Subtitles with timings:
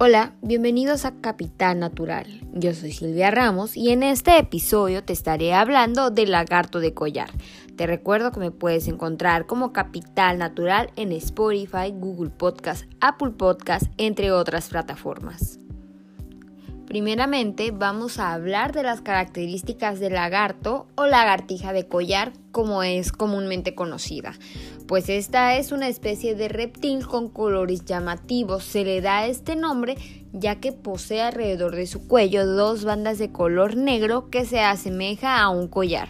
[0.00, 2.24] Hola, bienvenidos a Capital Natural.
[2.52, 7.30] Yo soy Silvia Ramos y en este episodio te estaré hablando del lagarto de collar.
[7.74, 13.86] Te recuerdo que me puedes encontrar como Capital Natural en Spotify, Google Podcast, Apple Podcast,
[13.96, 15.58] entre otras plataformas.
[16.88, 23.12] Primeramente vamos a hablar de las características del lagarto o lagartija de collar como es
[23.12, 24.32] comúnmente conocida,
[24.86, 28.64] pues esta es una especie de reptil con colores llamativos.
[28.64, 29.96] Se le da este nombre
[30.32, 35.42] ya que posee alrededor de su cuello dos bandas de color negro que se asemeja
[35.42, 36.08] a un collar.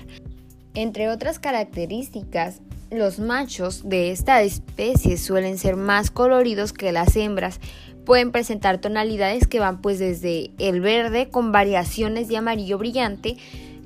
[0.75, 2.61] Entre otras características,
[2.91, 7.61] los machos de esta especie suelen ser más coloridos que las hembras,
[8.09, 13.37] pueden presentar tonalidades que van pues desde el verde con variaciones de amarillo brillante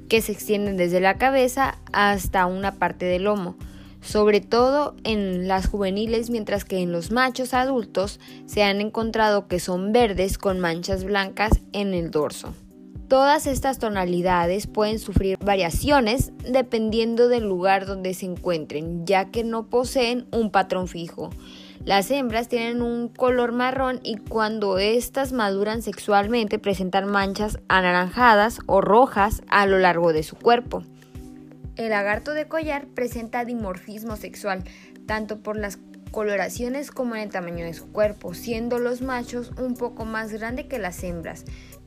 [0.09, 3.57] que se extienden desde la cabeza hasta una parte del lomo,
[4.01, 9.59] sobre todo en las juveniles, mientras que en los machos adultos se han encontrado que
[9.59, 12.55] son verdes con manchas blancas en el dorso.
[13.09, 19.67] Todas estas tonalidades pueden sufrir variaciones dependiendo del lugar donde se encuentren, ya que no
[19.69, 21.31] poseen un patrón fijo.
[21.85, 28.81] Las hembras tienen un color marrón y cuando éstas maduran sexualmente presentan manchas anaranjadas o
[28.81, 30.85] rojas a lo largo de su cuerpo.
[31.75, 34.63] El lagarto de collar presenta dimorfismo sexual,
[35.07, 35.81] tanto por las
[36.13, 40.67] coloraciones como en el tamaño de su cuerpo, siendo los machos un poco más grandes
[40.67, 41.45] que las hembras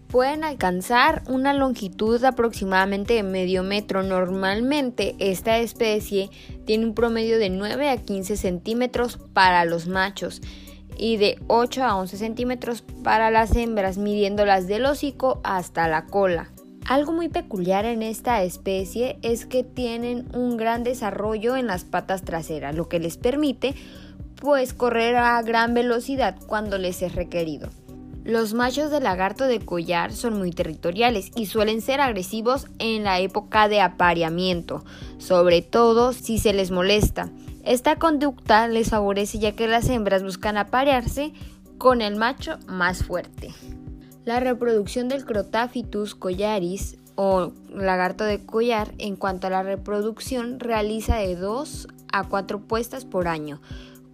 [0.08, 4.04] pueden alcanzar una longitud de aproximadamente medio metro.
[4.04, 6.30] Normalmente esta especie
[6.66, 10.42] tiene un promedio de 9 a 15 centímetros para los machos
[10.98, 16.52] y de 8 a 11 centímetros para las hembras, midiéndolas del hocico hasta la cola.
[16.86, 22.24] Algo muy peculiar en esta especie es que tienen un gran desarrollo en las patas
[22.24, 23.74] traseras, lo que les permite
[24.36, 27.70] pues correr a gran velocidad cuando les es requerido.
[28.26, 33.20] Los machos de lagarto de collar son muy territoriales y suelen ser agresivos en la
[33.20, 34.84] época de apareamiento,
[35.20, 37.30] sobre todo si se les molesta.
[37.64, 41.34] Esta conducta les favorece ya que las hembras buscan aparearse
[41.78, 43.54] con el macho más fuerte.
[44.24, 51.18] La reproducción del Crotaphytus collaris o lagarto de collar en cuanto a la reproducción realiza
[51.18, 53.62] de 2 a 4 puestas por año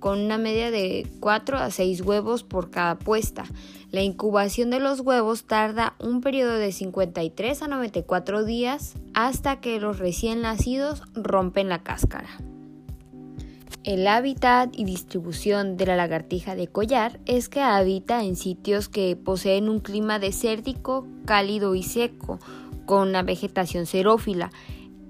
[0.02, 3.46] con una media de 4 a 6 huevos por cada puesta.
[3.92, 9.80] La incubación de los huevos tarda un periodo de 53 a 94 días hasta que
[9.80, 12.30] los recién nacidos rompen la cáscara.
[13.84, 19.16] El hábitat y distribución de la lagartija de collar es que habita en sitios que
[19.16, 22.40] poseen un clima desértico, cálido y seco,
[22.86, 24.52] con una vegetación xerófila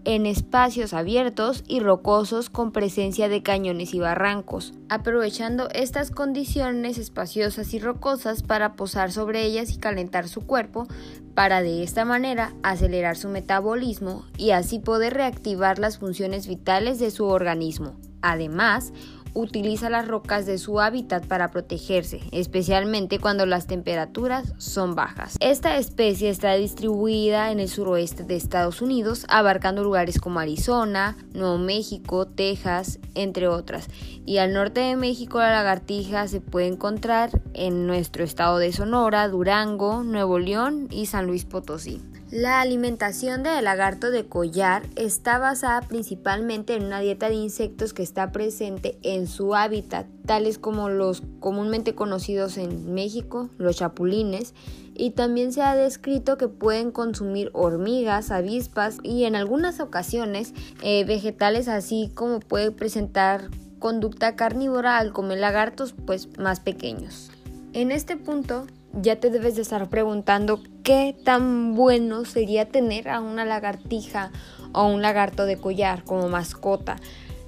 [0.03, 7.73] en espacios abiertos y rocosos con presencia de cañones y barrancos, aprovechando estas condiciones espaciosas
[7.73, 10.87] y rocosas para posar sobre ellas y calentar su cuerpo,
[11.33, 17.11] para de esta manera acelerar su metabolismo y así poder reactivar las funciones vitales de
[17.11, 17.95] su organismo.
[18.21, 18.93] Además,
[19.33, 25.37] utiliza las rocas de su hábitat para protegerse, especialmente cuando las temperaturas son bajas.
[25.39, 31.57] Esta especie está distribuida en el suroeste de Estados Unidos, abarcando lugares como Arizona, Nuevo
[31.57, 33.87] México, Texas, entre otras.
[34.25, 39.27] Y al norte de México la lagartija se puede encontrar en nuestro estado de Sonora,
[39.27, 42.01] Durango, Nuevo León y San Luis Potosí.
[42.31, 48.03] La alimentación del lagarto de collar está basada principalmente en una dieta de insectos que
[48.03, 54.53] está presente en su hábitat, tales como los comúnmente conocidos en México, los chapulines,
[54.95, 61.03] y también se ha descrito que pueden consumir hormigas, avispas y en algunas ocasiones eh,
[61.03, 63.49] vegetales, así como puede presentar
[63.79, 67.29] conducta carnívora al comer lagartos pues más pequeños.
[67.73, 73.21] En este punto ya te debes de estar preguntando qué tan bueno sería tener a
[73.21, 74.31] una lagartija
[74.73, 76.97] o un lagarto de collar como mascota.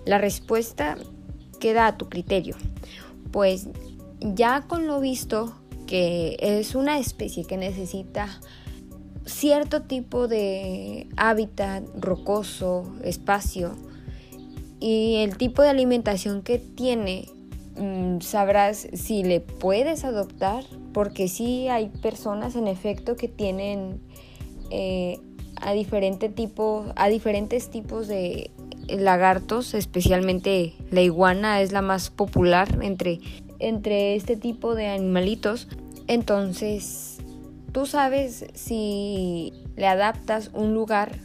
[0.06, 0.98] La respuesta
[1.60, 2.56] queda a tu criterio.
[3.32, 3.68] Pues
[4.20, 5.56] ya con lo visto
[5.88, 8.28] que es una especie que necesita
[9.26, 13.76] cierto tipo de hábitat rocoso, espacio
[14.80, 17.28] y el tipo de alimentación que tiene
[17.76, 20.64] Mm, sabrás si le puedes adoptar,
[20.94, 24.00] porque sí hay personas en efecto que tienen
[24.70, 25.20] eh,
[25.56, 28.52] a, diferente tipo, a diferentes tipos de
[28.88, 33.20] lagartos, especialmente la iguana es la más popular entre,
[33.60, 35.68] entre este tipo de animalitos.
[36.08, 37.20] Entonces,
[37.72, 41.20] tú sabes si le adaptas un lugar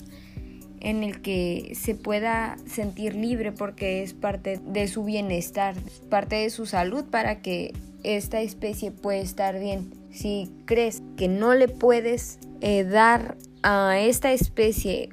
[0.80, 5.74] en el que se pueda sentir libre porque es parte de su bienestar,
[6.08, 9.92] parte de su salud para que esta especie pueda estar bien.
[10.10, 15.10] Si crees que no le puedes eh, dar a esta especie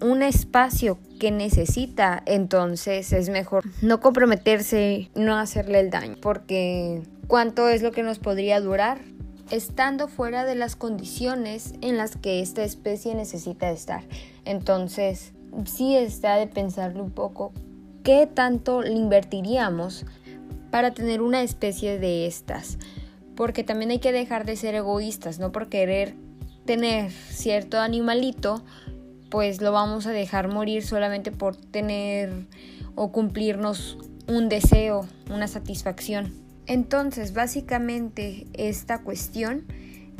[0.00, 7.68] un espacio que necesita, entonces es mejor no comprometerse, no hacerle el daño, porque ¿cuánto
[7.68, 9.00] es lo que nos podría durar?
[9.50, 14.02] estando fuera de las condiciones en las que esta especie necesita estar.
[14.44, 15.32] Entonces,
[15.64, 17.52] sí está de pensarlo un poco
[18.02, 20.06] qué tanto le invertiríamos
[20.70, 22.78] para tener una especie de estas.
[23.36, 26.14] Porque también hay que dejar de ser egoístas, no por querer
[26.64, 28.64] tener cierto animalito,
[29.30, 32.46] pues lo vamos a dejar morir solamente por tener
[32.94, 36.34] o cumplirnos un deseo, una satisfacción.
[36.66, 39.64] Entonces, básicamente esta cuestión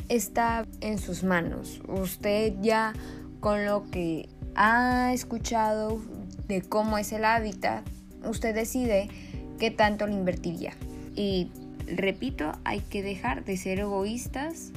[0.07, 1.81] está en sus manos.
[1.87, 2.93] Usted ya
[3.39, 6.01] con lo que ha escuchado
[6.47, 7.87] de cómo es el hábitat,
[8.25, 9.09] usted decide
[9.59, 10.73] qué tanto le invertiría.
[11.15, 11.49] Y
[11.85, 14.71] repito, hay que dejar de ser egoístas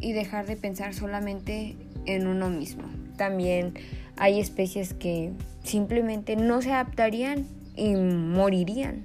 [0.00, 1.76] y dejar de pensar solamente
[2.06, 2.84] en uno mismo.
[3.16, 3.74] También
[4.16, 5.32] hay especies que
[5.62, 7.46] simplemente no se adaptarían
[7.76, 9.02] y morirían.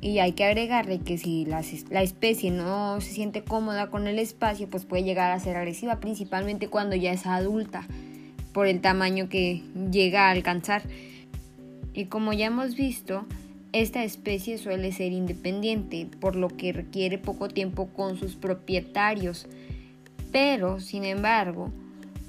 [0.00, 4.18] Y hay que agregarle que si la, la, especie no se siente cómoda con el
[4.18, 7.86] espacio, pues puede llegar a ser agresiva, principalmente cuando ya es adulta,
[8.52, 10.82] por el tamaño que llega a alcanzar.
[11.94, 13.24] Y como ya hemos visto,
[13.74, 19.46] esta especie suele ser independiente, por lo que requiere poco tiempo con sus propietarios.
[20.32, 21.70] Pero, sin embargo,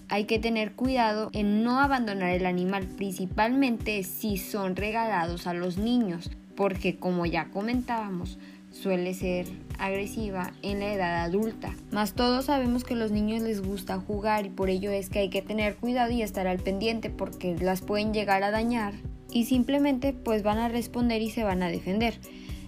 [0.09, 5.77] hay que tener cuidado en no abandonar el animal, principalmente si son regalados a los
[5.77, 8.37] niños porque como ya comentábamos,
[8.71, 9.45] suele ser
[9.77, 11.73] agresiva en la edad adulta.
[11.91, 15.19] Más todos sabemos que a los niños les gusta jugar y por ello es que
[15.19, 18.93] hay que tener cuidado y estar al pendiente porque las pueden llegar a dañar
[19.35, 22.13] y simplemente pues van a responder y se van a defender.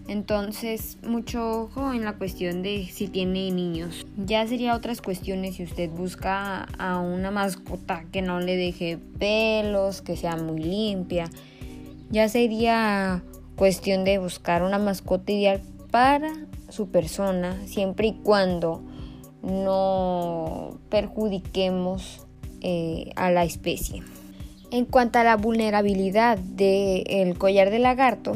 [0.10, 4.06] Entonces, mucho ojo en la cuestión de si tiene niños.
[4.18, 10.02] Ya sería otras cuestiones si usted busca a una mascota que no le deje pelos,
[10.02, 11.30] que sea muy limpia.
[12.10, 13.24] Ya sería
[13.56, 16.34] cuestión de buscar una mascota ideal para
[16.68, 18.84] su persona, siempre y cuando
[19.42, 22.28] no perjudiquemos
[22.60, 24.04] eh, a la especie.
[24.70, 28.36] En cuanto a la vulnerabilidad del collar de lagarto,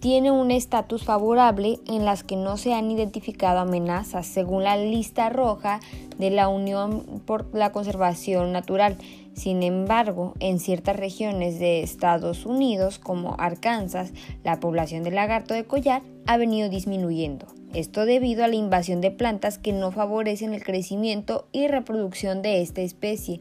[0.00, 5.28] tiene un estatus favorable en las que no se han identificado amenazas, según la lista
[5.28, 5.78] roja
[6.18, 8.96] de la Unión por la Conservación Natural.
[9.34, 14.12] Sin embargo, en ciertas regiones de Estados Unidos, como Arkansas,
[14.42, 17.46] la población de lagarto de collar ha venido disminuyendo.
[17.74, 22.62] Esto debido a la invasión de plantas que no favorecen el crecimiento y reproducción de
[22.62, 23.40] esta especie,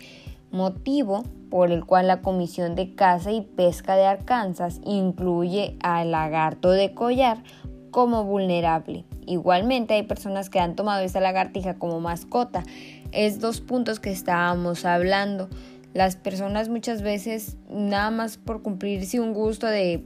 [0.51, 6.71] motivo por el cual la Comisión de Caza y Pesca de Arkansas incluye al lagarto
[6.71, 7.43] de collar
[7.91, 9.05] como vulnerable.
[9.25, 12.63] Igualmente hay personas que han tomado esta lagartija como mascota.
[13.11, 15.49] Es dos puntos que estábamos hablando.
[15.93, 20.03] Las personas muchas veces nada más por cumplirse un gusto de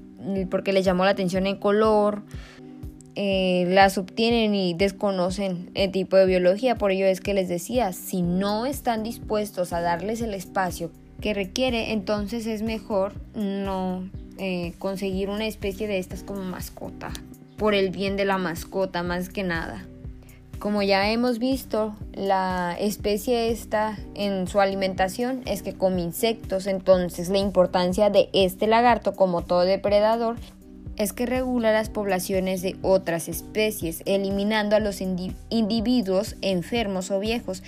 [0.50, 2.24] porque les llamó la atención el color,
[3.16, 6.78] eh, las obtienen y desconocen el tipo de biología.
[6.78, 11.34] Por ello es que les decía, si no están dispuestos a darles el espacio que
[11.34, 17.12] requiere, entonces es mejor no eh, conseguir una especie de estas como mascota,
[17.58, 19.86] por el bien de la mascota más que nada.
[20.58, 27.30] Como ya hemos visto, la especie esta en su alimentación es que come insectos, entonces
[27.30, 30.38] la importancia de este lagarto como todo depredador
[31.02, 37.64] es que regula las poblaciones de otras especies, eliminando a los individuos enfermos o viejos.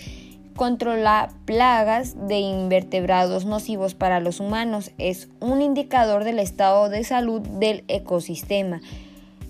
[0.55, 4.91] Controla plagas de invertebrados nocivos para los humanos.
[4.99, 8.81] Es un indicador del estado de salud del ecosistema.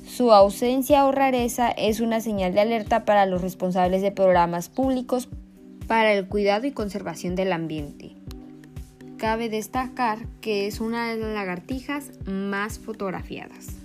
[0.08, 5.28] Su ausencia o rareza es una señal de alerta para los responsables de programas públicos
[5.88, 8.16] para el cuidado y conservación del ambiente.
[9.24, 13.83] Cabe destacar que es una de las lagartijas más fotografiadas.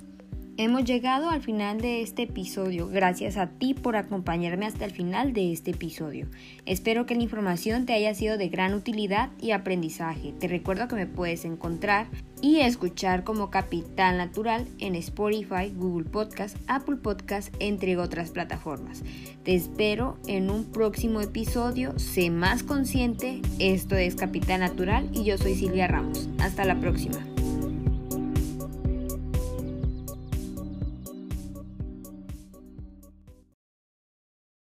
[0.61, 2.89] Hemos llegado al final de este episodio.
[2.89, 6.27] Gracias a ti por acompañarme hasta el final de este episodio.
[6.67, 10.33] Espero que la información te haya sido de gran utilidad y aprendizaje.
[10.33, 12.09] Te recuerdo que me puedes encontrar
[12.43, 19.05] y escuchar como Capital Natural en Spotify, Google Podcast, Apple Podcast, entre otras plataformas.
[19.45, 21.97] Te espero en un próximo episodio.
[22.01, 23.43] Sé más consciente.
[23.61, 26.29] Esto es Capital Natural y yo soy Silvia Ramos.
[26.41, 27.38] Hasta la próxima.